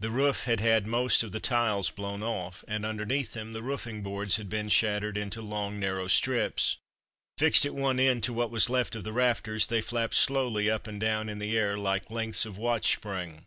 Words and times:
The 0.00 0.10
roof 0.10 0.42
had 0.42 0.58
had 0.58 0.88
most 0.88 1.22
of 1.22 1.30
the 1.30 1.38
tiles 1.38 1.88
blown 1.90 2.20
off, 2.20 2.64
and 2.66 2.84
underneath 2.84 3.34
them 3.34 3.52
the 3.52 3.62
roofing 3.62 4.02
boards 4.02 4.34
had 4.34 4.48
been 4.48 4.68
shattered 4.68 5.16
into 5.16 5.40
long 5.40 5.78
narrow 5.78 6.08
strips. 6.08 6.78
Fixed 7.38 7.64
at 7.64 7.72
one 7.76 8.00
end 8.00 8.24
to 8.24 8.32
what 8.32 8.50
was 8.50 8.68
left 8.68 8.96
of 8.96 9.04
the 9.04 9.12
rafters 9.12 9.68
they 9.68 9.80
flapped 9.80 10.14
slowly 10.14 10.68
up 10.68 10.88
and 10.88 11.00
down 11.00 11.28
in 11.28 11.38
the 11.38 11.56
air 11.56 11.78
like 11.78 12.10
lengths 12.10 12.44
of 12.44 12.58
watch 12.58 12.92
spring. 12.94 13.46